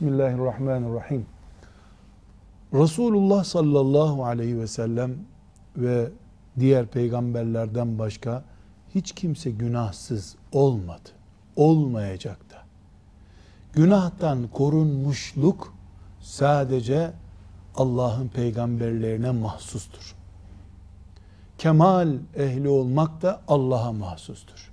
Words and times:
Bismillahirrahmanirrahim. 0.00 1.26
Resulullah 2.72 3.44
sallallahu 3.44 4.24
aleyhi 4.24 4.60
ve 4.60 4.66
sellem 4.66 5.16
ve 5.76 6.10
diğer 6.58 6.86
peygamberlerden 6.86 7.98
başka 7.98 8.44
hiç 8.94 9.12
kimse 9.12 9.50
günahsız 9.50 10.36
olmadı. 10.52 11.08
Olmayacak 11.56 12.50
da. 12.50 12.56
Günahtan 13.72 14.48
korunmuşluk 14.48 15.74
sadece 16.20 17.12
Allah'ın 17.74 18.28
peygamberlerine 18.28 19.30
mahsustur. 19.30 20.14
Kemal 21.58 22.12
ehli 22.36 22.68
olmak 22.68 23.22
da 23.22 23.42
Allah'a 23.48 23.92
mahsustur. 23.92 24.72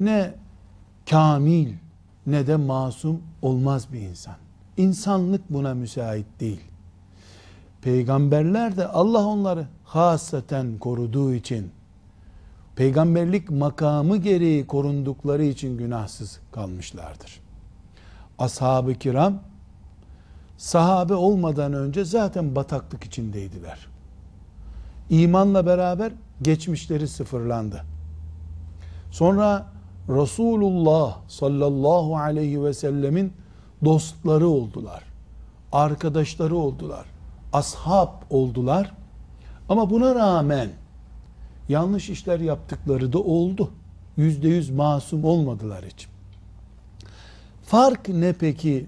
Ne 0.00 0.34
kamil 1.10 1.72
ne 2.30 2.46
de 2.46 2.56
masum 2.56 3.22
olmaz 3.42 3.92
bir 3.92 4.00
insan. 4.00 4.34
İnsanlık 4.76 5.50
buna 5.50 5.74
müsait 5.74 6.26
değil. 6.40 6.60
Peygamberler 7.82 8.76
de 8.76 8.88
Allah 8.88 9.26
onları 9.26 9.66
hasaten 9.84 10.78
koruduğu 10.78 11.34
için 11.34 11.70
peygamberlik 12.76 13.50
makamı 13.50 14.16
gereği 14.16 14.66
korundukları 14.66 15.44
için 15.44 15.78
günahsız 15.78 16.40
kalmışlardır. 16.52 17.40
Ashab-ı 18.38 18.94
kiram 18.94 19.42
sahabe 20.56 21.14
olmadan 21.14 21.72
önce 21.72 22.04
zaten 22.04 22.56
bataklık 22.56 23.04
içindeydiler. 23.04 23.86
İmanla 25.10 25.66
beraber 25.66 26.12
geçmişleri 26.42 27.08
sıfırlandı. 27.08 27.84
Sonra 29.10 29.66
Resulullah 30.08 31.18
sallallahu 31.28 32.16
aleyhi 32.16 32.64
ve 32.64 32.74
sellemin 32.74 33.32
dostları 33.84 34.48
oldular. 34.48 35.02
Arkadaşları 35.72 36.56
oldular. 36.56 37.06
Ashab 37.52 38.08
oldular. 38.30 38.94
Ama 39.68 39.90
buna 39.90 40.14
rağmen 40.14 40.68
yanlış 41.68 42.10
işler 42.10 42.40
yaptıkları 42.40 43.12
da 43.12 43.18
oldu. 43.18 43.70
Yüzde 44.16 44.48
yüz 44.48 44.70
masum 44.70 45.24
olmadılar 45.24 45.84
hiç. 45.84 46.08
Fark 47.64 48.08
ne 48.08 48.32
peki? 48.32 48.86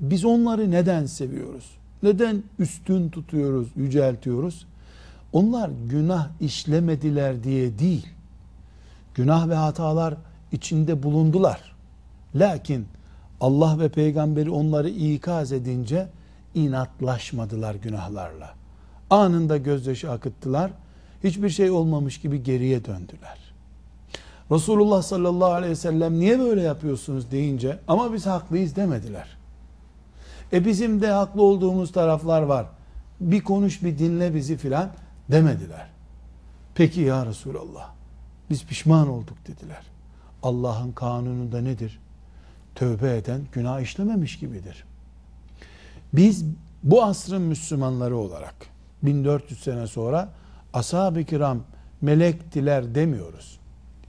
Biz 0.00 0.24
onları 0.24 0.70
neden 0.70 1.06
seviyoruz? 1.06 1.70
Neden 2.02 2.42
üstün 2.58 3.08
tutuyoruz, 3.08 3.68
yüceltiyoruz? 3.76 4.66
Onlar 5.32 5.70
günah 5.90 6.28
işlemediler 6.40 7.44
diye 7.44 7.78
değil. 7.78 8.06
Günah 9.14 9.48
ve 9.48 9.54
hatalar 9.54 10.14
içinde 10.52 11.02
bulundular. 11.02 11.76
Lakin 12.34 12.86
Allah 13.40 13.78
ve 13.78 13.88
peygamberi 13.88 14.50
onları 14.50 14.88
ikaz 14.88 15.52
edince 15.52 16.08
inatlaşmadılar 16.54 17.74
günahlarla. 17.74 18.54
Anında 19.10 19.56
gözyaşı 19.56 20.10
akıttılar. 20.10 20.70
Hiçbir 21.24 21.50
şey 21.50 21.70
olmamış 21.70 22.20
gibi 22.20 22.42
geriye 22.42 22.84
döndüler. 22.84 23.38
Resulullah 24.50 25.02
sallallahu 25.02 25.52
aleyhi 25.52 25.70
ve 25.70 25.76
sellem 25.76 26.18
niye 26.18 26.38
böyle 26.38 26.62
yapıyorsunuz 26.62 27.30
deyince 27.30 27.78
ama 27.88 28.12
biz 28.12 28.26
haklıyız 28.26 28.76
demediler. 28.76 29.38
E 30.52 30.64
bizim 30.64 31.02
de 31.02 31.10
haklı 31.10 31.42
olduğumuz 31.42 31.92
taraflar 31.92 32.42
var. 32.42 32.66
Bir 33.20 33.40
konuş 33.40 33.82
bir 33.82 33.98
dinle 33.98 34.34
bizi 34.34 34.56
filan 34.56 34.90
demediler. 35.30 35.88
Peki 36.74 37.00
ya 37.00 37.26
Resulallah 37.26 37.90
biz 38.50 38.66
pişman 38.66 39.08
olduk 39.08 39.36
dediler. 39.46 39.82
Allah'ın 40.42 40.92
kanunu 40.92 41.52
da 41.52 41.60
nedir? 41.60 42.00
Tövbe 42.74 43.16
eden 43.16 43.40
günah 43.52 43.80
işlememiş 43.80 44.38
gibidir. 44.38 44.84
Biz 46.12 46.44
bu 46.82 47.04
asrın 47.04 47.42
Müslümanları 47.42 48.16
olarak 48.16 48.54
1400 49.02 49.60
sene 49.60 49.86
sonra 49.86 50.28
ashab-ı 50.72 51.24
kiram 51.24 51.58
melektiler 52.00 52.94
demiyoruz. 52.94 53.58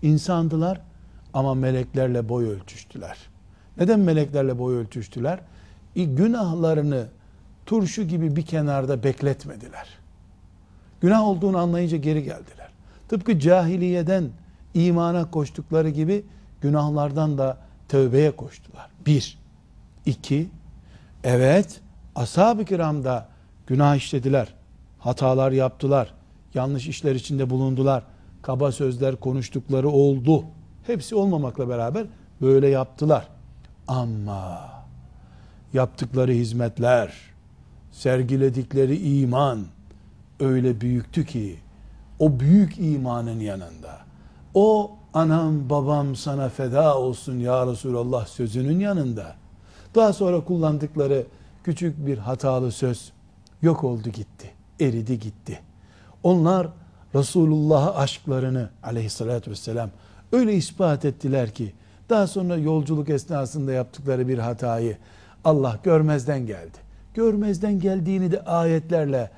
İnsandılar 0.01 0.81
ama 1.33 1.53
meleklerle 1.53 2.29
boy 2.29 2.45
ölçüştüler. 2.49 3.17
Neden 3.77 3.99
meleklerle 3.99 4.59
boy 4.59 4.75
ölçüştüler? 4.75 5.39
E, 5.95 6.03
günahlarını 6.03 7.07
turşu 7.65 8.03
gibi 8.03 8.35
bir 8.35 8.45
kenarda 8.45 9.03
bekletmediler. 9.03 9.89
Günah 11.01 11.23
olduğunu 11.23 11.57
anlayınca 11.57 11.97
geri 11.97 12.23
geldiler. 12.23 12.69
Tıpkı 13.09 13.39
cahiliyeden 13.39 14.29
imana 14.87 15.31
koştukları 15.31 15.89
gibi 15.89 16.25
günahlardan 16.61 17.37
da 17.37 17.57
tövbeye 17.87 18.31
koştular. 18.31 18.89
Bir. 19.05 19.39
iki. 20.05 20.49
Evet, 21.23 21.81
ashab-ı 22.15 22.65
kiram 22.65 23.03
da 23.03 23.27
günah 23.67 23.95
işlediler. 23.95 24.53
Hatalar 24.99 25.51
yaptılar. 25.51 26.13
Yanlış 26.53 26.87
işler 26.87 27.15
içinde 27.15 27.49
bulundular. 27.49 28.03
Kaba 28.41 28.71
sözler 28.71 29.15
konuştukları 29.15 29.89
oldu. 29.89 30.43
Hepsi 30.87 31.15
olmamakla 31.15 31.69
beraber 31.69 32.05
böyle 32.41 32.67
yaptılar. 32.67 33.27
Ama 33.87 34.69
yaptıkları 35.73 36.31
hizmetler, 36.31 37.13
sergiledikleri 37.91 39.19
iman 39.19 39.65
öyle 40.39 40.81
büyüktü 40.81 41.25
ki 41.25 41.59
o 42.19 42.39
büyük 42.39 42.79
imanın 42.79 43.39
yanında 43.39 44.08
o 44.53 44.91
anam 45.13 45.69
babam 45.69 46.15
sana 46.15 46.49
feda 46.49 46.97
olsun 46.97 47.39
ya 47.39 47.67
Resulallah 47.67 48.27
sözünün 48.27 48.79
yanında 48.79 49.35
daha 49.95 50.13
sonra 50.13 50.43
kullandıkları 50.43 51.25
küçük 51.63 52.05
bir 52.05 52.17
hatalı 52.17 52.71
söz 52.71 53.11
yok 53.61 53.83
oldu 53.83 54.09
gitti 54.09 54.51
eridi 54.79 55.19
gitti 55.19 55.59
onlar 56.23 56.67
Resulullah'a 57.15 57.95
aşklarını 57.95 58.69
aleyhissalatü 58.83 59.51
vesselam 59.51 59.89
öyle 60.31 60.53
ispat 60.53 61.05
ettiler 61.05 61.53
ki 61.53 61.73
daha 62.09 62.27
sonra 62.27 62.57
yolculuk 62.57 63.09
esnasında 63.09 63.71
yaptıkları 63.71 64.27
bir 64.27 64.37
hatayı 64.37 64.97
Allah 65.43 65.79
görmezden 65.83 66.45
geldi. 66.45 66.77
Görmezden 67.13 67.79
geldiğini 67.79 68.31
de 68.31 68.41
ayetlerle 68.41 69.31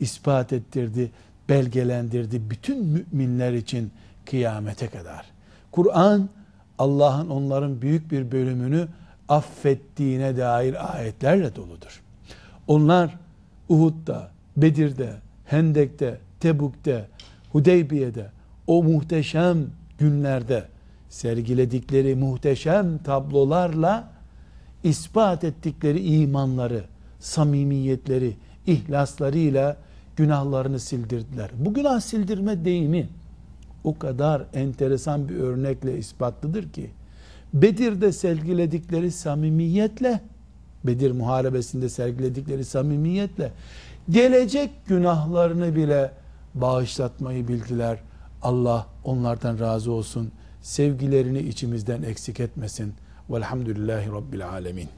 ispat 0.00 0.52
ettirdi, 0.52 1.10
belgelendirdi 1.48 2.50
bütün 2.50 2.84
müminler 2.84 3.52
için 3.52 3.90
kıyamete 4.30 4.88
kadar. 4.88 5.26
Kur'an 5.72 6.28
Allah'ın 6.78 7.28
onların 7.28 7.82
büyük 7.82 8.10
bir 8.10 8.32
bölümünü 8.32 8.88
affettiğine 9.28 10.36
dair 10.36 10.96
ayetlerle 10.96 11.56
doludur. 11.56 12.02
Onlar 12.66 13.18
Uhud'da, 13.68 14.30
Bedir'de, 14.56 15.12
Hendek'te, 15.44 16.18
Tebuk'te, 16.40 17.08
Hudeybiye'de 17.52 18.30
o 18.66 18.82
muhteşem 18.82 19.66
günlerde 19.98 20.64
sergiledikleri 21.08 22.14
muhteşem 22.14 22.98
tablolarla 22.98 24.10
ispat 24.84 25.44
ettikleri 25.44 26.00
imanları, 26.00 26.84
samimiyetleri, 27.20 28.36
ihlaslarıyla 28.66 29.76
günahlarını 30.16 30.80
sildirdiler. 30.80 31.50
Bu 31.58 31.74
günah 31.74 32.00
sildirme 32.00 32.64
deyimi 32.64 33.08
o 33.84 33.98
kadar 33.98 34.42
enteresan 34.54 35.28
bir 35.28 35.36
örnekle 35.36 35.98
ispatlıdır 35.98 36.72
ki 36.72 36.90
Bedir'de 37.54 38.12
sergiledikleri 38.12 39.10
samimiyetle 39.12 40.20
Bedir 40.84 41.10
muharebesinde 41.10 41.88
sergiledikleri 41.88 42.64
samimiyetle 42.64 43.52
gelecek 44.10 44.70
günahlarını 44.86 45.76
bile 45.76 46.12
bağışlatmayı 46.54 47.48
bildiler. 47.48 47.98
Allah 48.42 48.86
onlardan 49.04 49.58
razı 49.58 49.92
olsun. 49.92 50.32
Sevgilerini 50.62 51.38
içimizden 51.38 52.02
eksik 52.02 52.40
etmesin. 52.40 52.94
Velhamdülillahi 53.30 54.10
Rabbil 54.10 54.48
Alemin. 54.48 54.88